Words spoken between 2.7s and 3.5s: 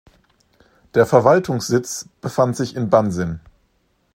in Bansin.